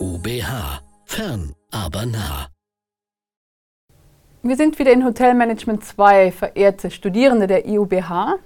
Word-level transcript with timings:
IUBH. 0.00 0.80
Fern, 1.06 1.54
aber 1.72 2.06
nah. 2.06 2.46
Wir 4.42 4.56
sind 4.56 4.78
wieder 4.78 4.92
in 4.92 5.04
Hotelmanagement 5.04 5.84
2, 5.84 6.30
verehrte 6.30 6.92
Studierende 6.92 7.48
der 7.48 7.66
IUBH. 7.66 8.38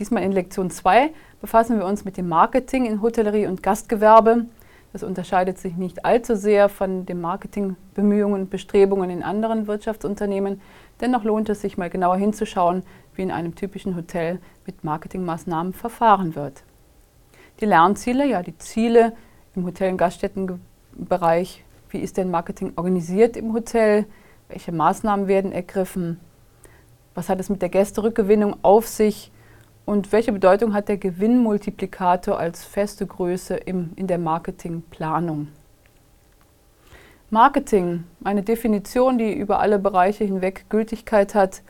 Diesmal 0.00 0.24
in 0.24 0.32
Lektion 0.32 0.70
2 0.70 1.12
befassen 1.40 1.78
wir 1.78 1.86
uns 1.86 2.04
mit 2.04 2.16
dem 2.16 2.28
Marketing 2.28 2.86
in 2.86 3.00
Hotellerie 3.00 3.46
und 3.46 3.62
Gastgewerbe. 3.62 4.46
Das 4.92 5.04
unterscheidet 5.04 5.58
sich 5.58 5.76
nicht 5.76 6.04
allzu 6.04 6.34
sehr 6.34 6.68
von 6.68 7.06
den 7.06 7.20
Marketingbemühungen 7.20 8.42
und 8.42 8.50
Bestrebungen 8.50 9.10
in 9.10 9.22
anderen 9.22 9.68
Wirtschaftsunternehmen. 9.68 10.60
Dennoch 11.00 11.22
lohnt 11.22 11.48
es 11.48 11.60
sich 11.60 11.78
mal 11.78 11.90
genauer 11.90 12.16
hinzuschauen, 12.16 12.82
wie 13.14 13.22
in 13.22 13.30
einem 13.30 13.54
typischen 13.54 13.94
Hotel 13.94 14.40
mit 14.66 14.82
Marketingmaßnahmen 14.82 15.74
verfahren 15.74 16.34
wird. 16.34 16.64
Die 17.60 17.66
Lernziele, 17.66 18.26
ja 18.26 18.42
die 18.42 18.58
Ziele 18.58 19.12
im 19.54 19.64
Hotel- 19.64 19.92
und 19.92 19.98
Gaststättenbereich. 20.92 21.64
Wie 21.90 21.98
ist 21.98 22.16
denn 22.16 22.30
Marketing 22.30 22.72
organisiert 22.76 23.36
im 23.36 23.52
Hotel? 23.52 24.06
Welche 24.48 24.72
Maßnahmen 24.72 25.28
werden 25.28 25.52
ergriffen? 25.52 26.20
Was 27.14 27.28
hat 27.28 27.40
es 27.40 27.50
mit 27.50 27.60
der 27.60 27.68
Gästerückgewinnung 27.68 28.56
auf 28.62 28.86
sich? 28.88 29.30
Und 29.84 30.12
welche 30.12 30.32
Bedeutung 30.32 30.74
hat 30.74 30.88
der 30.88 30.96
Gewinnmultiplikator 30.96 32.38
als 32.38 32.64
feste 32.64 33.06
Größe 33.06 33.56
im, 33.56 33.90
in 33.96 34.06
der 34.06 34.18
Marketingplanung? 34.18 35.48
Marketing, 37.30 38.04
eine 38.22 38.42
Definition, 38.42 39.18
die 39.18 39.32
über 39.32 39.58
alle 39.58 39.78
Bereiche 39.78 40.24
hinweg 40.24 40.66
Gültigkeit 40.68 41.34
hat. 41.34 41.62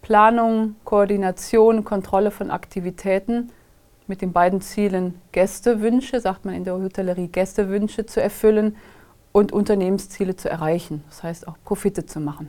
Planung, 0.00 0.76
Koordination, 0.84 1.84
Kontrolle 1.84 2.30
von 2.30 2.50
Aktivitäten 2.50 3.50
mit 4.08 4.22
den 4.22 4.32
beiden 4.32 4.60
Zielen 4.60 5.20
Gästewünsche, 5.32 6.20
sagt 6.20 6.44
man 6.44 6.54
in 6.54 6.64
der 6.64 6.74
Hotellerie, 6.74 7.28
Gästewünsche 7.28 8.06
zu 8.06 8.22
erfüllen 8.22 8.76
und 9.32 9.52
Unternehmensziele 9.52 10.34
zu 10.34 10.48
erreichen, 10.50 11.04
das 11.08 11.22
heißt 11.22 11.48
auch 11.48 11.56
Profite 11.64 12.06
zu 12.06 12.18
machen. 12.18 12.48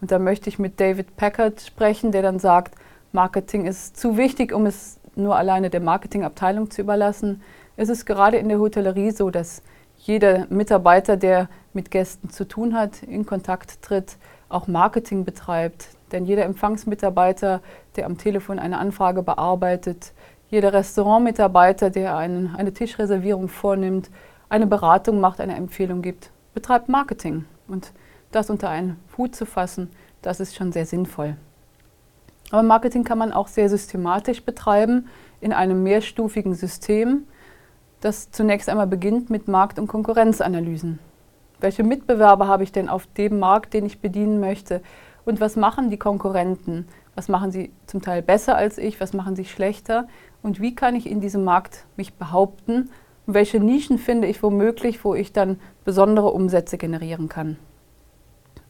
Und 0.00 0.10
da 0.10 0.18
möchte 0.18 0.48
ich 0.48 0.58
mit 0.58 0.78
David 0.80 1.16
Packard 1.16 1.60
sprechen, 1.60 2.12
der 2.12 2.22
dann 2.22 2.38
sagt, 2.38 2.74
Marketing 3.12 3.66
ist 3.66 3.96
zu 3.96 4.16
wichtig, 4.16 4.52
um 4.52 4.66
es 4.66 4.98
nur 5.16 5.36
alleine 5.36 5.70
der 5.70 5.80
Marketingabteilung 5.80 6.70
zu 6.70 6.82
überlassen. 6.82 7.42
Es 7.76 7.88
ist 7.88 8.06
gerade 8.06 8.36
in 8.36 8.48
der 8.48 8.60
Hotellerie 8.60 9.10
so, 9.10 9.30
dass 9.30 9.62
jeder 9.96 10.46
Mitarbeiter, 10.48 11.16
der 11.16 11.48
mit 11.72 11.90
Gästen 11.90 12.30
zu 12.30 12.46
tun 12.46 12.74
hat, 12.74 13.02
in 13.02 13.26
Kontakt 13.26 13.82
tritt, 13.82 14.16
auch 14.48 14.66
Marketing 14.66 15.24
betreibt. 15.24 15.88
Denn 16.12 16.24
jeder 16.24 16.44
Empfangsmitarbeiter, 16.44 17.60
der 17.96 18.06
am 18.06 18.16
Telefon 18.16 18.58
eine 18.58 18.78
Anfrage 18.78 19.22
bearbeitet, 19.22 20.12
jeder 20.50 20.72
Restaurantmitarbeiter, 20.72 21.90
der 21.90 22.16
einen, 22.16 22.54
eine 22.56 22.72
Tischreservierung 22.72 23.48
vornimmt, 23.48 24.10
eine 24.48 24.66
Beratung 24.66 25.20
macht, 25.20 25.40
eine 25.40 25.54
Empfehlung 25.54 26.02
gibt, 26.02 26.30
betreibt 26.54 26.88
Marketing. 26.88 27.44
Und 27.68 27.92
das 28.32 28.50
unter 28.50 28.68
einen 28.68 28.96
Hut 29.16 29.34
zu 29.34 29.46
fassen, 29.46 29.90
das 30.22 30.40
ist 30.40 30.56
schon 30.56 30.72
sehr 30.72 30.86
sinnvoll. 30.86 31.36
Aber 32.50 32.64
Marketing 32.64 33.04
kann 33.04 33.18
man 33.18 33.32
auch 33.32 33.46
sehr 33.46 33.68
systematisch 33.68 34.42
betreiben 34.44 35.08
in 35.40 35.52
einem 35.52 35.84
mehrstufigen 35.84 36.54
System, 36.54 37.24
das 38.00 38.30
zunächst 38.30 38.68
einmal 38.68 38.86
beginnt 38.86 39.30
mit 39.30 39.46
Markt- 39.46 39.78
und 39.78 39.86
Konkurrenzanalysen. 39.86 40.98
Welche 41.60 41.84
Mitbewerber 41.84 42.48
habe 42.48 42.64
ich 42.64 42.72
denn 42.72 42.88
auf 42.88 43.06
dem 43.06 43.38
Markt, 43.38 43.74
den 43.74 43.86
ich 43.86 44.00
bedienen 44.00 44.40
möchte? 44.40 44.80
Und 45.24 45.40
was 45.40 45.54
machen 45.56 45.90
die 45.90 45.98
Konkurrenten? 45.98 46.88
Was 47.14 47.28
machen 47.28 47.50
sie 47.50 47.72
zum 47.86 48.02
Teil 48.02 48.22
besser 48.22 48.56
als 48.56 48.78
ich? 48.78 49.00
Was 49.00 49.12
machen 49.12 49.36
sie 49.36 49.44
schlechter? 49.44 50.08
Und 50.42 50.60
wie 50.60 50.74
kann 50.74 50.94
ich 50.94 51.08
in 51.08 51.20
diesem 51.20 51.44
Markt 51.44 51.84
mich 51.96 52.14
behaupten? 52.14 52.90
Und 53.26 53.34
welche 53.34 53.60
Nischen 53.60 53.98
finde 53.98 54.28
ich 54.28 54.42
womöglich, 54.42 55.04
wo 55.04 55.14
ich 55.14 55.32
dann 55.32 55.60
besondere 55.84 56.30
Umsätze 56.30 56.78
generieren 56.78 57.28
kann? 57.28 57.58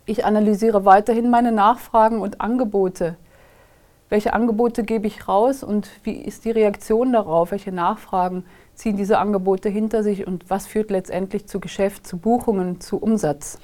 Ich 0.06 0.24
analysiere 0.24 0.84
weiterhin 0.84 1.30
meine 1.30 1.52
Nachfragen 1.52 2.20
und 2.20 2.40
Angebote. 2.40 3.16
Welche 4.08 4.32
Angebote 4.32 4.82
gebe 4.82 5.06
ich 5.06 5.28
raus 5.28 5.62
und 5.62 5.88
wie 6.02 6.16
ist 6.16 6.44
die 6.44 6.50
Reaktion 6.50 7.12
darauf? 7.12 7.52
Welche 7.52 7.70
Nachfragen 7.70 8.44
ziehen 8.74 8.96
diese 8.96 9.18
Angebote 9.18 9.68
hinter 9.68 10.02
sich 10.02 10.26
und 10.26 10.50
was 10.50 10.66
führt 10.66 10.90
letztendlich 10.90 11.46
zu 11.46 11.60
Geschäft, 11.60 12.08
zu 12.08 12.18
Buchungen, 12.18 12.80
zu 12.80 12.96
Umsatz? 12.96 13.60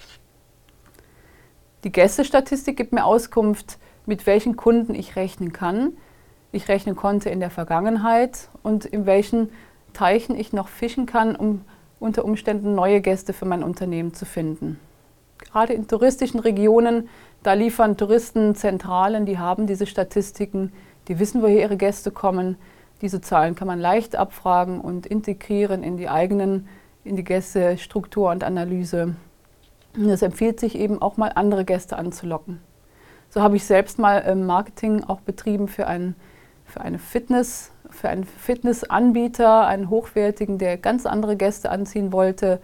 Die 1.83 1.91
Gästestatistik 1.91 2.77
gibt 2.77 2.93
mir 2.93 3.05
Auskunft, 3.05 3.79
mit 4.07 4.27
welchen 4.27 4.57
Kunden 4.57 4.95
ich 4.95 5.17
rechnen 5.17 5.53
kann, 5.53 5.93
ich 6.53 6.69
rechnen 6.69 6.97
konnte 6.97 7.29
in 7.29 7.41
der 7.41 7.51
Vergangenheit 7.51 8.49
und 8.63 8.85
in 8.85 9.05
welchen 9.05 9.51
Teichen 9.93 10.37
ich 10.37 10.53
noch 10.53 10.69
fischen 10.69 11.07
kann, 11.07 11.37
um 11.37 11.63
unter 11.99 12.25
Umständen 12.25 12.75
neue 12.75 13.01
Gäste 13.01 13.33
für 13.33 13.45
mein 13.45 13.63
Unternehmen 13.63 14.15
zu 14.15 14.25
finden. 14.25 14.79
Gerade 15.39 15.73
in 15.73 15.87
touristischen 15.87 16.41
Regionen, 16.41 17.09
da 17.43 17.53
liefern 17.53 17.97
Touristenzentralen, 17.97 19.27
die 19.27 19.39
haben 19.39 19.67
diese 19.67 19.87
Statistiken, 19.87 20.73
die 21.09 21.19
wissen, 21.19 21.43
woher 21.43 21.61
ihre 21.61 21.77
Gäste 21.77 22.11
kommen. 22.11 22.57
Diese 23.03 23.21
Zahlen 23.21 23.55
kann 23.55 23.69
man 23.69 23.79
leicht 23.79 24.17
abfragen 24.17 24.81
und 24.81 25.07
integrieren 25.07 25.83
in 25.83 25.97
die 25.97 26.09
eigenen, 26.09 26.69
in 27.05 27.17
die 27.17 27.25
Gästestruktur 27.25 28.31
und 28.31 28.45
Analyse. 28.45 29.15
Und 29.97 30.09
es 30.09 30.23
empfiehlt 30.23 30.61
sich 30.61 30.79
eben 30.79 31.01
auch 31.01 31.17
mal 31.17 31.33
andere 31.35 31.65
Gäste 31.65 31.97
anzulocken. 31.97 32.61
So 33.31 33.43
habe 33.43 33.57
ich 33.57 33.65
selbst 33.65 33.99
mal 33.99 34.23
ähm, 34.27 34.47
Marketing 34.47 35.05
auch 35.05 35.21
betrieben 35.21 35.69
für 35.69 35.87
einen, 35.87 36.15
für 36.65 36.81
eine 36.81 36.99
Fitness, 36.99 37.71
für 37.91 38.09
einen 38.09 38.25
Fitnessanbieter, 38.25 39.67
einen 39.67 39.91
hochwertigen, 39.91 40.59
der 40.59 40.77
ganz 40.77 41.07
andere 41.07 41.37
Gäste 41.37 41.71
anziehen 41.71 42.13
wollte. 42.13 42.61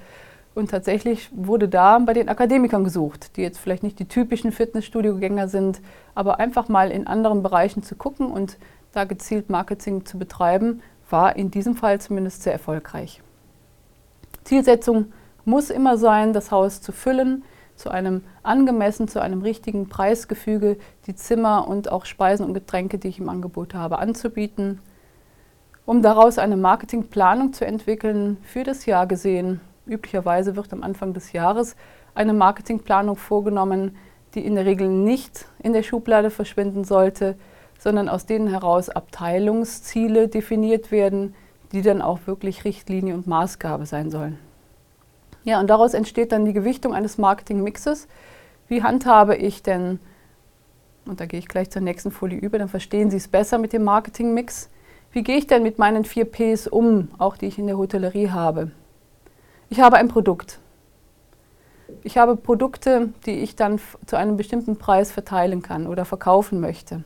Und 0.54 0.70
tatsächlich 0.70 1.30
wurde 1.32 1.68
da 1.68 1.98
bei 1.98 2.12
den 2.12 2.28
Akademikern 2.28 2.84
gesucht, 2.84 3.36
die 3.36 3.42
jetzt 3.42 3.58
vielleicht 3.58 3.82
nicht 3.82 3.98
die 3.98 4.08
typischen 4.08 4.52
Fitnessstudio-Gänger 4.52 5.48
sind, 5.48 5.80
aber 6.14 6.40
einfach 6.40 6.68
mal 6.68 6.90
in 6.90 7.06
anderen 7.06 7.42
Bereichen 7.42 7.82
zu 7.82 7.94
gucken 7.94 8.30
und 8.30 8.58
da 8.92 9.04
gezielt 9.04 9.48
Marketing 9.48 10.04
zu 10.04 10.18
betreiben, 10.18 10.82
war 11.08 11.36
in 11.36 11.50
diesem 11.50 11.74
Fall 11.74 12.00
zumindest 12.00 12.42
sehr 12.42 12.52
erfolgreich. 12.52 13.22
Zielsetzung 14.44 15.12
muss 15.44 15.70
immer 15.70 15.96
sein, 15.96 16.32
das 16.32 16.50
Haus 16.50 16.82
zu 16.82 16.92
füllen, 16.92 17.44
zu 17.76 17.90
einem 17.90 18.22
angemessen, 18.42 19.08
zu 19.08 19.20
einem 19.20 19.42
richtigen 19.42 19.88
Preisgefüge, 19.88 20.76
die 21.06 21.14
Zimmer 21.14 21.66
und 21.66 21.90
auch 21.90 22.04
Speisen 22.04 22.46
und 22.46 22.54
Getränke, 22.54 22.98
die 22.98 23.08
ich 23.08 23.18
im 23.18 23.28
Angebot 23.28 23.74
habe, 23.74 23.98
anzubieten, 23.98 24.80
um 25.84 26.02
daraus 26.02 26.38
eine 26.38 26.56
Marketingplanung 26.56 27.52
zu 27.52 27.66
entwickeln 27.66 28.36
für 28.42 28.62
das 28.62 28.86
Jahr 28.86 29.06
gesehen. 29.06 29.60
Üblicherweise 29.86 30.54
wird 30.54 30.72
am 30.72 30.82
Anfang 30.82 31.12
des 31.12 31.32
Jahres 31.32 31.76
eine 32.14 32.32
Marketingplanung 32.32 33.16
vorgenommen, 33.16 33.96
die 34.34 34.44
in 34.44 34.54
der 34.54 34.64
Regel 34.64 34.88
nicht 34.88 35.46
in 35.62 35.72
der 35.72 35.82
Schublade 35.82 36.30
verschwinden 36.30 36.84
sollte, 36.84 37.36
sondern 37.78 38.08
aus 38.08 38.26
denen 38.26 38.48
heraus 38.48 38.88
Abteilungsziele 38.88 40.28
definiert 40.28 40.90
werden, 40.90 41.34
die 41.72 41.82
dann 41.82 42.00
auch 42.00 42.20
wirklich 42.26 42.64
Richtlinie 42.64 43.14
und 43.14 43.26
Maßgabe 43.26 43.86
sein 43.86 44.10
sollen. 44.10 44.38
Ja, 45.44 45.60
und 45.60 45.68
daraus 45.68 45.94
entsteht 45.94 46.32
dann 46.32 46.44
die 46.44 46.52
Gewichtung 46.52 46.94
eines 46.94 47.18
Marketingmixes. 47.18 48.06
Wie 48.68 48.82
handhabe 48.82 49.36
ich 49.36 49.62
denn, 49.62 49.98
und 51.04 51.20
da 51.20 51.26
gehe 51.26 51.38
ich 51.38 51.48
gleich 51.48 51.70
zur 51.70 51.82
nächsten 51.82 52.10
Folie 52.10 52.38
über, 52.38 52.58
dann 52.58 52.68
verstehen 52.68 53.10
Sie 53.10 53.16
es 53.16 53.28
besser 53.28 53.58
mit 53.58 53.72
dem 53.72 53.84
Marketingmix. 53.84 54.68
Wie 55.10 55.22
gehe 55.22 55.36
ich 55.36 55.46
denn 55.46 55.62
mit 55.62 55.78
meinen 55.78 56.04
vier 56.04 56.24
Ps 56.24 56.66
um, 56.66 57.08
auch 57.18 57.36
die 57.36 57.46
ich 57.46 57.58
in 57.58 57.66
der 57.66 57.76
Hotellerie 57.76 58.30
habe? 58.30 58.70
Ich 59.68 59.80
habe 59.80 59.96
ein 59.96 60.08
Produkt. 60.08 60.58
Ich 62.02 62.18
habe 62.18 62.36
Produkte, 62.36 63.12
die 63.26 63.40
ich 63.40 63.56
dann 63.56 63.80
zu 64.06 64.16
einem 64.16 64.36
bestimmten 64.36 64.76
Preis 64.76 65.12
verteilen 65.12 65.62
kann 65.62 65.86
oder 65.86 66.04
verkaufen 66.04 66.60
möchte. 66.60 67.04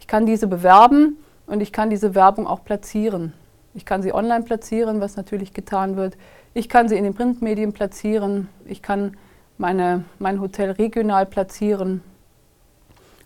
Ich 0.00 0.06
kann 0.06 0.26
diese 0.26 0.48
bewerben 0.48 1.16
und 1.46 1.60
ich 1.60 1.72
kann 1.72 1.90
diese 1.90 2.14
Werbung 2.14 2.46
auch 2.46 2.64
platzieren. 2.64 3.32
Ich 3.74 3.84
kann 3.84 4.02
sie 4.02 4.12
online 4.12 4.44
platzieren, 4.44 5.00
was 5.00 5.16
natürlich 5.16 5.54
getan 5.54 5.96
wird. 5.96 6.16
Ich 6.54 6.68
kann 6.68 6.86
sie 6.86 6.96
in 6.96 7.04
den 7.04 7.14
Printmedien 7.14 7.72
platzieren. 7.72 8.48
Ich 8.66 8.82
kann 8.82 9.16
meine, 9.56 10.04
mein 10.18 10.38
Hotel 10.38 10.72
regional 10.72 11.24
platzieren. 11.24 12.02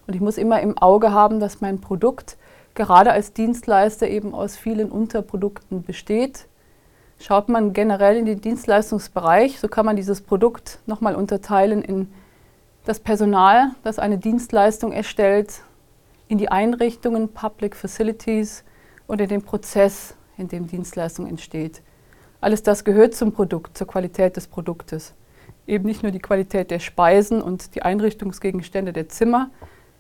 Und 0.07 0.15
ich 0.15 0.21
muss 0.21 0.39
immer 0.39 0.61
im 0.61 0.79
Auge 0.79 1.13
haben, 1.13 1.41
dass 1.41 1.61
mein 1.61 1.81
Produkt 1.81 2.37
gerade 2.75 3.11
als 3.11 3.33
Dienstleister 3.33 4.07
eben 4.07 4.33
aus 4.33 4.57
vielen 4.57 4.93
Unterprodukten 4.93 5.83
besteht. 5.83 6.47
Schaut 7.19 7.49
man 7.49 7.73
generell 7.73 8.17
in 8.17 8.27
den 8.27 8.41
Dienstleistungsbereich, 8.41 9.59
so 9.59 9.67
kann 9.67 9.87
man 9.87 9.97
dieses 9.97 10.21
Produkt 10.21 10.79
nochmal 10.87 11.17
unterteilen 11.17 11.83
in 11.83 12.13
das 12.85 13.01
Personal, 13.01 13.71
das 13.83 13.99
eine 13.99 14.19
Dienstleistung 14.19 14.93
erstellt, 14.93 15.63
in 16.29 16.39
die 16.39 16.51
Einrichtungen, 16.51 17.31
Public 17.31 17.75
Facilities 17.75 18.63
und 19.09 19.21
in 19.21 19.29
den 19.29 19.43
Prozess, 19.43 20.15
in 20.37 20.47
dem 20.47 20.69
Dienstleistung 20.69 21.27
entsteht. 21.27 21.83
Alles 22.47 22.63
das 22.63 22.85
gehört 22.85 23.13
zum 23.13 23.33
Produkt, 23.33 23.77
zur 23.77 23.89
Qualität 23.89 24.37
des 24.37 24.47
Produktes. 24.47 25.15
Eben 25.67 25.85
nicht 25.85 26.05
nur 26.05 26.13
die 26.13 26.21
Qualität 26.21 26.71
der 26.71 26.79
Speisen 26.79 27.43
und 27.43 27.75
die 27.75 27.83
Einrichtungsgegenstände 27.83 28.93
der 28.93 29.09
Zimmer, 29.09 29.51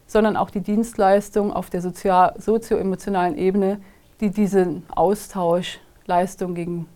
sondern 0.07 0.37
auch 0.37 0.51
die 0.51 0.61
Dienstleistung 0.61 1.53
auf 1.53 1.71
der 1.71 1.81
sozio-emotionalen 1.83 3.37
Ebene, 3.37 3.81
die 4.21 4.31
diesen 4.31 4.85
Austausch, 4.95 5.81
Leistung 6.07 6.55
gegen 6.55 6.87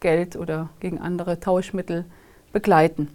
Geld 0.00 0.36
oder 0.36 0.70
gegen 0.80 0.98
andere 0.98 1.38
Tauschmittel 1.38 2.06
begleiten. 2.54 3.14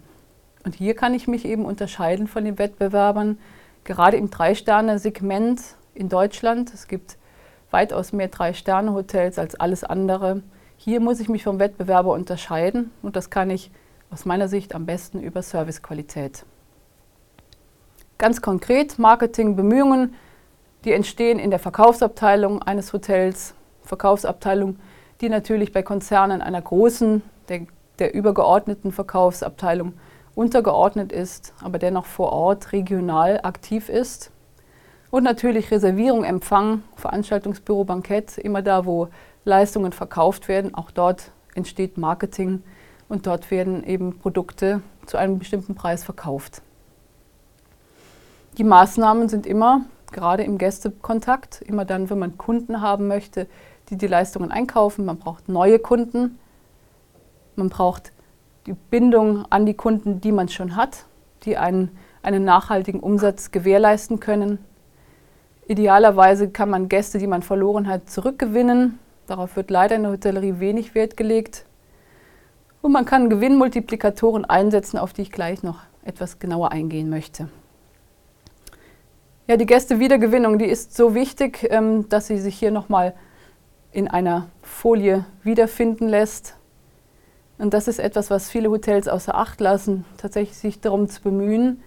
Und 0.64 0.76
hier 0.76 0.94
kann 0.94 1.12
ich 1.12 1.26
mich 1.26 1.44
eben 1.44 1.64
unterscheiden 1.64 2.28
von 2.28 2.44
den 2.44 2.60
Wettbewerbern, 2.60 3.36
gerade 3.82 4.16
im 4.16 4.30
Drei-Sterne-Segment 4.30 5.60
in 5.94 6.08
Deutschland. 6.08 6.72
Es 6.72 6.86
gibt 6.86 7.16
weitaus 7.72 8.12
mehr 8.12 8.28
Drei-Sterne-Hotels 8.28 9.40
als 9.40 9.56
alles 9.56 9.82
andere. 9.82 10.42
Hier 10.82 10.98
muss 10.98 11.20
ich 11.20 11.28
mich 11.28 11.44
vom 11.44 11.58
Wettbewerber 11.58 12.14
unterscheiden 12.14 12.90
und 13.02 13.14
das 13.14 13.28
kann 13.28 13.50
ich 13.50 13.70
aus 14.10 14.24
meiner 14.24 14.48
Sicht 14.48 14.74
am 14.74 14.86
besten 14.86 15.20
über 15.20 15.42
Servicequalität. 15.42 16.46
Ganz 18.16 18.40
konkret 18.40 18.98
Marketingbemühungen, 18.98 20.14
die 20.86 20.92
entstehen 20.92 21.38
in 21.38 21.50
der 21.50 21.58
Verkaufsabteilung 21.58 22.62
eines 22.62 22.94
Hotels, 22.94 23.52
Verkaufsabteilung, 23.82 24.78
die 25.20 25.28
natürlich 25.28 25.74
bei 25.74 25.82
Konzernen 25.82 26.40
einer 26.40 26.62
großen, 26.62 27.20
der, 27.50 27.66
der 27.98 28.14
übergeordneten 28.14 28.90
Verkaufsabteilung 28.90 29.92
untergeordnet 30.34 31.12
ist, 31.12 31.52
aber 31.62 31.78
dennoch 31.78 32.06
vor 32.06 32.32
Ort 32.32 32.72
regional 32.72 33.40
aktiv 33.42 33.90
ist. 33.90 34.30
Und 35.10 35.24
natürlich 35.24 35.70
Reservierung, 35.70 36.24
Empfang, 36.24 36.84
Veranstaltungsbüro, 36.94 37.84
Bankett, 37.84 38.38
immer 38.38 38.62
da, 38.62 38.86
wo 38.86 39.08
Leistungen 39.44 39.92
verkauft 39.92 40.48
werden. 40.48 40.74
Auch 40.74 40.90
dort 40.90 41.32
entsteht 41.54 41.98
Marketing 41.98 42.62
und 43.08 43.26
dort 43.26 43.50
werden 43.50 43.84
eben 43.84 44.18
Produkte 44.18 44.82
zu 45.06 45.16
einem 45.16 45.38
bestimmten 45.38 45.74
Preis 45.74 46.04
verkauft. 46.04 46.62
Die 48.58 48.64
Maßnahmen 48.64 49.28
sind 49.28 49.46
immer, 49.46 49.82
gerade 50.12 50.42
im 50.42 50.58
Gästekontakt, 50.58 51.62
immer 51.62 51.84
dann, 51.84 52.10
wenn 52.10 52.18
man 52.18 52.36
Kunden 52.36 52.80
haben 52.80 53.08
möchte, 53.08 53.46
die 53.88 53.96
die 53.96 54.06
Leistungen 54.06 54.50
einkaufen. 54.50 55.04
Man 55.04 55.18
braucht 55.18 55.48
neue 55.48 55.78
Kunden. 55.78 56.38
Man 57.56 57.68
braucht 57.68 58.12
die 58.66 58.72
Bindung 58.72 59.44
an 59.50 59.66
die 59.66 59.74
Kunden, 59.74 60.20
die 60.20 60.32
man 60.32 60.48
schon 60.48 60.76
hat, 60.76 61.06
die 61.44 61.56
einen, 61.56 61.96
einen 62.22 62.44
nachhaltigen 62.44 63.00
Umsatz 63.00 63.50
gewährleisten 63.50 64.20
können. 64.20 64.58
Idealerweise 65.66 66.50
kann 66.50 66.70
man 66.70 66.88
Gäste, 66.88 67.18
die 67.18 67.26
man 67.26 67.42
verloren 67.42 67.88
hat, 67.88 68.10
zurückgewinnen. 68.10 68.98
Darauf 69.30 69.54
wird 69.54 69.70
leider 69.70 69.94
in 69.94 70.02
der 70.02 70.10
Hotellerie 70.10 70.58
wenig 70.58 70.96
Wert 70.96 71.16
gelegt. 71.16 71.64
Und 72.82 72.90
man 72.90 73.04
kann 73.04 73.30
Gewinnmultiplikatoren 73.30 74.44
einsetzen, 74.44 74.98
auf 74.98 75.12
die 75.12 75.22
ich 75.22 75.30
gleich 75.30 75.62
noch 75.62 75.78
etwas 76.04 76.40
genauer 76.40 76.72
eingehen 76.72 77.08
möchte. 77.08 77.48
Ja, 79.46 79.56
die 79.56 79.66
Gästewiedergewinnung, 79.66 80.58
die 80.58 80.64
ist 80.64 80.96
so 80.96 81.14
wichtig, 81.14 81.64
ähm, 81.70 82.08
dass 82.08 82.26
sie 82.26 82.38
sich 82.38 82.58
hier 82.58 82.72
nochmal 82.72 83.14
in 83.92 84.08
einer 84.08 84.48
Folie 84.62 85.24
wiederfinden 85.44 86.08
lässt. 86.08 86.56
Und 87.56 87.72
das 87.72 87.86
ist 87.86 88.00
etwas, 88.00 88.30
was 88.30 88.50
viele 88.50 88.68
Hotels 88.68 89.06
außer 89.06 89.36
Acht 89.36 89.60
lassen, 89.60 90.04
tatsächlich 90.16 90.58
sich 90.58 90.80
darum 90.80 91.08
zu 91.08 91.22
bemühen, 91.22 91.84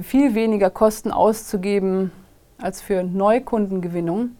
viel 0.00 0.34
weniger 0.34 0.70
Kosten 0.70 1.10
auszugeben 1.10 2.12
als 2.56 2.80
für 2.80 3.02
Neukundengewinnung. 3.02 4.30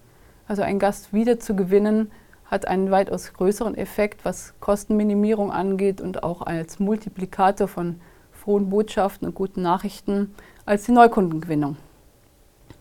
Also 0.47 0.63
einen 0.63 0.79
Gast 0.79 1.13
wieder 1.13 1.39
zu 1.39 1.55
gewinnen, 1.55 2.11
hat 2.51 2.67
einen 2.67 2.91
weitaus 2.91 3.33
größeren 3.35 3.77
Effekt, 3.77 4.25
was 4.25 4.55
Kostenminimierung 4.59 5.53
angeht 5.53 6.01
und 6.01 6.23
auch 6.23 6.43
als 6.43 6.79
Multiplikator 6.79 7.69
von 7.69 8.01
frohen 8.33 8.71
Botschaften 8.71 9.29
und 9.29 9.35
guten 9.35 9.63
Nachrichten 9.63 10.35
als 10.65 10.85
die 10.85 10.93
Neukundengewinnung. 10.93 11.77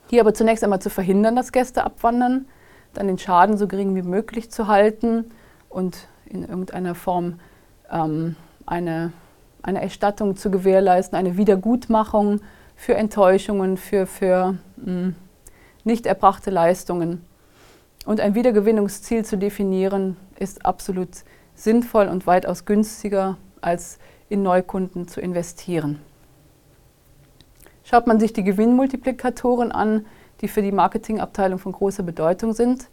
Hier 0.10 0.22
aber 0.22 0.34
zunächst 0.34 0.64
einmal 0.64 0.82
zu 0.82 0.90
verhindern, 0.90 1.36
dass 1.36 1.52
Gäste 1.52 1.84
abwandern, 1.84 2.48
dann 2.94 3.08
den 3.08 3.18
Schaden 3.18 3.58
so 3.58 3.68
gering 3.68 3.94
wie 3.96 4.02
möglich 4.02 4.50
zu 4.50 4.68
halten 4.68 5.26
und 5.68 6.08
in 6.26 6.48
irgendeiner 6.48 6.96
Form 6.96 7.40
ähm, 7.92 8.38
eine, 8.66 9.12
eine 9.62 9.82
Erstattung 9.82 10.38
zu 10.38 10.50
gewährleisten, 10.50 11.18
eine 11.18 11.36
Wiedergutmachung 11.36 12.40
für 12.78 12.96
Enttäuschungen, 12.96 13.76
für, 13.76 14.06
für 14.08 14.56
mh, 14.78 14.86
hm, 14.86 15.16
nicht 15.84 16.06
erbrachte 16.06 16.52
Leistungen. 16.52 17.27
Und 18.08 18.22
ein 18.22 18.36
Wiedergewinnungsziel 18.36 19.26
zu 19.26 19.38
definieren, 19.38 20.16
ist 20.40 20.66
absolut 20.66 21.10
sinnvoll 21.56 22.08
und 22.08 22.26
weitaus 22.26 22.64
günstiger, 22.64 23.36
als 23.60 24.00
in 24.30 24.44
Neukunden 24.44 25.10
zu 25.10 25.20
investieren. 25.20 26.00
Schaut 27.84 28.08
man 28.08 28.18
sich 28.22 28.32
die 28.32 28.46
Gewinnmultiplikatoren 28.46 29.74
an, 29.74 30.06
die 30.40 30.48
für 30.48 30.62
die 30.62 30.72
Marketingabteilung 30.72 31.60
von 31.60 31.74
großer 31.74 32.02
Bedeutung 32.02 32.54
sind, 32.54 32.88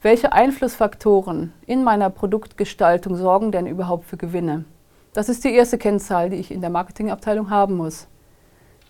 welche 0.00 0.32
Einflussfaktoren 0.32 1.52
in 1.66 1.84
meiner 1.84 2.08
Produktgestaltung 2.08 3.14
sorgen 3.14 3.52
denn 3.52 3.66
überhaupt 3.66 4.06
für 4.06 4.16
Gewinne? 4.16 4.64
Das 5.12 5.28
ist 5.28 5.44
die 5.44 5.52
erste 5.52 5.76
Kennzahl, 5.76 6.30
die 6.30 6.36
ich 6.36 6.50
in 6.50 6.62
der 6.62 6.70
Marketingabteilung 6.70 7.50
haben 7.50 7.76
muss. 7.76 8.06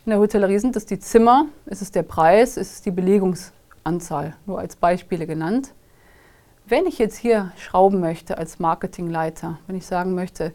In 0.06 0.10
der 0.10 0.20
Hotellerie 0.20 0.60
sind 0.60 0.76
es 0.76 0.86
die 0.86 1.00
Zimmer, 1.00 1.46
ist 1.66 1.82
es 1.82 1.90
der 1.90 2.04
Preis, 2.04 2.56
ist 2.56 2.72
es 2.74 2.82
die 2.82 2.92
Belegungs 2.92 3.52
Anzahl, 3.88 4.36
nur 4.46 4.58
als 4.58 4.76
Beispiele 4.76 5.26
genannt. 5.26 5.72
Wenn 6.66 6.86
ich 6.86 6.98
jetzt 6.98 7.16
hier 7.16 7.52
schrauben 7.56 7.98
möchte 8.00 8.36
als 8.36 8.58
Marketingleiter, 8.58 9.58
wenn 9.66 9.76
ich 9.76 9.86
sagen 9.86 10.14
möchte, 10.14 10.52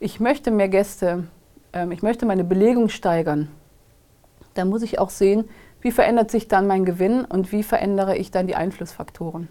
ich 0.00 0.18
möchte 0.18 0.50
mehr 0.50 0.68
Gäste, 0.68 1.28
ähm, 1.74 1.92
ich 1.92 2.02
möchte 2.02 2.24
meine 2.24 2.44
Belegung 2.44 2.88
steigern, 2.88 3.48
dann 4.54 4.68
muss 4.68 4.82
ich 4.82 4.98
auch 4.98 5.10
sehen, 5.10 5.44
wie 5.82 5.92
verändert 5.92 6.30
sich 6.30 6.48
dann 6.48 6.66
mein 6.66 6.84
Gewinn 6.84 7.24
und 7.24 7.52
wie 7.52 7.62
verändere 7.62 8.16
ich 8.16 8.30
dann 8.30 8.46
die 8.46 8.56
Einflussfaktoren. 8.56 9.48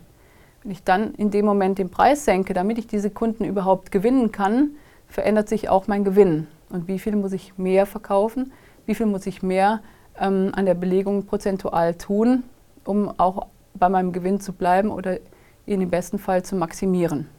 Wenn 0.63 0.71
ich 0.71 0.83
dann 0.83 1.13
in 1.15 1.29
dem 1.29 1.45
Moment 1.45 1.77
den 1.77 1.89
Preis 1.89 2.25
senke, 2.25 2.53
damit 2.53 2.77
ich 2.77 2.87
diese 2.87 3.09
Kunden 3.09 3.45
überhaupt 3.45 3.91
gewinnen 3.91 4.31
kann, 4.31 4.71
verändert 5.07 5.49
sich 5.49 5.69
auch 5.69 5.87
mein 5.87 6.03
Gewinn. 6.03 6.47
Und 6.69 6.87
wie 6.87 6.99
viel 6.99 7.15
muss 7.15 7.33
ich 7.33 7.57
mehr 7.57 7.85
verkaufen? 7.85 8.51
Wie 8.85 8.95
viel 8.95 9.05
muss 9.05 9.27
ich 9.27 9.43
mehr 9.43 9.81
ähm, 10.19 10.51
an 10.55 10.65
der 10.65 10.75
Belegung 10.75 11.25
prozentual 11.25 11.95
tun, 11.95 12.43
um 12.85 13.13
auch 13.19 13.47
bei 13.73 13.89
meinem 13.89 14.11
Gewinn 14.11 14.39
zu 14.39 14.53
bleiben 14.53 14.89
oder 14.89 15.19
ihn 15.65 15.81
im 15.81 15.89
besten 15.89 16.19
Fall 16.19 16.43
zu 16.43 16.55
maximieren. 16.55 17.29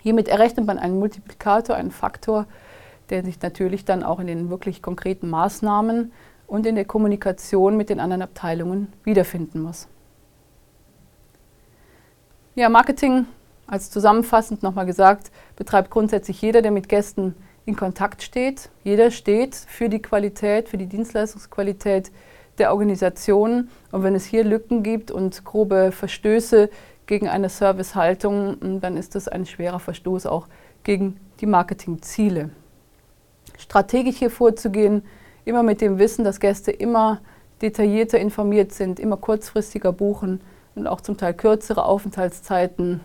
Hiermit 0.00 0.28
errechnet 0.28 0.66
man 0.66 0.78
einen 0.78 0.98
Multiplikator, 0.98 1.76
einen 1.76 1.90
Faktor, 1.90 2.46
der 3.10 3.24
sich 3.24 3.40
natürlich 3.42 3.84
dann 3.84 4.02
auch 4.02 4.20
in 4.20 4.26
den 4.26 4.50
wirklich 4.50 4.82
konkreten 4.82 5.28
Maßnahmen 5.28 6.12
und 6.46 6.66
in 6.66 6.74
der 6.74 6.84
Kommunikation 6.84 7.76
mit 7.76 7.90
den 7.90 8.00
anderen 8.00 8.22
Abteilungen 8.22 8.92
wiederfinden 9.04 9.60
muss. 9.60 9.88
Ja, 12.54 12.68
Marketing, 12.68 13.26
als 13.66 13.90
zusammenfassend 13.90 14.62
nochmal 14.62 14.86
gesagt, 14.86 15.30
betreibt 15.56 15.90
grundsätzlich 15.90 16.42
jeder, 16.42 16.62
der 16.62 16.72
mit 16.72 16.88
Gästen 16.88 17.34
in 17.66 17.76
Kontakt 17.76 18.22
steht. 18.22 18.70
Jeder 18.82 19.10
steht 19.10 19.54
für 19.54 19.88
die 19.88 20.02
Qualität, 20.02 20.68
für 20.68 20.76
die 20.76 20.86
Dienstleistungsqualität 20.86 22.10
der 22.60 22.70
Organisation. 22.70 23.68
Und 23.90 24.02
wenn 24.04 24.14
es 24.14 24.24
hier 24.24 24.44
Lücken 24.44 24.82
gibt 24.82 25.10
und 25.10 25.44
grobe 25.44 25.90
Verstöße 25.90 26.70
gegen 27.06 27.28
eine 27.28 27.48
Servicehaltung, 27.48 28.56
hm, 28.60 28.80
dann 28.80 28.96
ist 28.96 29.16
das 29.16 29.26
ein 29.26 29.46
schwerer 29.46 29.80
Verstoß 29.80 30.26
auch 30.26 30.46
gegen 30.84 31.18
die 31.40 31.46
Marketingziele. 31.46 32.50
Strategisch 33.58 34.16
hier 34.16 34.30
vorzugehen, 34.30 35.02
immer 35.44 35.62
mit 35.62 35.80
dem 35.80 35.98
Wissen, 35.98 36.24
dass 36.24 36.38
Gäste 36.38 36.70
immer 36.70 37.20
detaillierter 37.62 38.18
informiert 38.18 38.72
sind, 38.72 39.00
immer 39.00 39.16
kurzfristiger 39.16 39.92
buchen 39.92 40.40
und 40.74 40.86
auch 40.86 41.00
zum 41.00 41.16
Teil 41.16 41.34
kürzere 41.34 41.84
Aufenthaltszeiten 41.84 43.00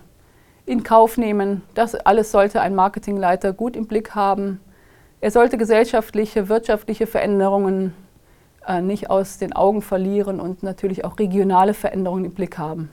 in 0.65 0.83
Kauf 0.83 1.17
nehmen. 1.17 1.63
Das 1.73 1.95
alles 1.95 2.31
sollte 2.31 2.61
ein 2.61 2.75
Marketingleiter 2.75 3.53
gut 3.53 3.75
im 3.75 3.87
Blick 3.87 4.15
haben. 4.15 4.59
Er 5.21 5.31
sollte 5.31 5.57
gesellschaftliche, 5.57 6.49
wirtschaftliche 6.49 7.07
Veränderungen 7.07 7.93
äh, 8.67 8.81
nicht 8.81 9.09
aus 9.09 9.37
den 9.37 9.53
Augen 9.53 9.81
verlieren 9.81 10.39
und 10.39 10.63
natürlich 10.63 11.05
auch 11.05 11.19
regionale 11.19 11.73
Veränderungen 11.73 12.25
im 12.25 12.33
Blick 12.33 12.57
haben. 12.57 12.89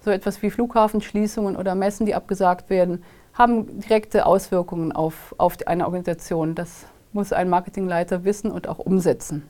So 0.00 0.10
etwas 0.10 0.42
wie 0.42 0.50
Flughafenschließungen 0.50 1.56
oder 1.56 1.74
Messen, 1.74 2.06
die 2.06 2.14
abgesagt 2.14 2.70
werden, 2.70 3.02
haben 3.34 3.80
direkte 3.80 4.26
Auswirkungen 4.26 4.92
auf, 4.92 5.34
auf 5.38 5.56
eine 5.66 5.84
Organisation. 5.84 6.54
Das 6.54 6.86
muss 7.12 7.32
ein 7.32 7.48
Marketingleiter 7.48 8.24
wissen 8.24 8.50
und 8.50 8.68
auch 8.68 8.78
umsetzen. 8.78 9.48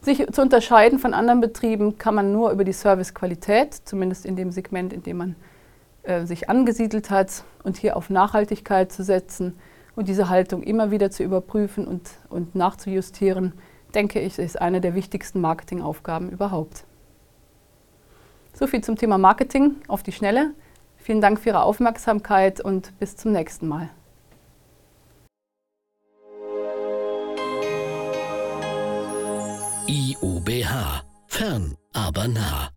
Sich 0.00 0.26
zu 0.32 0.40
unterscheiden 0.40 0.98
von 0.98 1.12
anderen 1.12 1.40
Betrieben 1.40 1.98
kann 1.98 2.14
man 2.14 2.32
nur 2.32 2.52
über 2.52 2.64
die 2.64 2.72
Servicequalität, 2.72 3.74
zumindest 3.84 4.24
in 4.24 4.34
dem 4.34 4.50
Segment, 4.50 4.94
in 4.94 5.02
dem 5.02 5.18
man 5.18 5.36
äh, 6.02 6.24
sich 6.24 6.48
angesiedelt 6.48 7.10
hat, 7.10 7.44
und 7.62 7.76
hier 7.76 7.96
auf 7.96 8.08
Nachhaltigkeit 8.08 8.90
zu 8.90 9.02
setzen 9.02 9.58
und 9.96 10.08
diese 10.08 10.28
Haltung 10.28 10.62
immer 10.62 10.90
wieder 10.90 11.10
zu 11.10 11.22
überprüfen 11.22 11.86
und, 11.86 12.10
und 12.28 12.54
nachzujustieren, 12.54 13.54
denke 13.94 14.20
ich, 14.20 14.38
ist 14.38 14.60
eine 14.60 14.80
der 14.80 14.94
wichtigsten 14.94 15.40
Marketingaufgaben 15.40 16.30
überhaupt. 16.30 16.84
So 18.54 18.66
viel 18.66 18.82
zum 18.82 18.96
Thema 18.96 19.18
Marketing 19.18 19.76
auf 19.88 20.02
die 20.02 20.12
Schnelle. 20.12 20.52
Vielen 20.96 21.20
Dank 21.20 21.40
für 21.40 21.50
Ihre 21.50 21.62
Aufmerksamkeit 21.62 22.60
und 22.60 22.98
bis 22.98 23.16
zum 23.16 23.32
nächsten 23.32 23.68
Mal. 23.68 23.90
IUBH. 29.86 31.02
Fern, 31.26 31.76
aber 31.92 32.28
nah. 32.28 32.70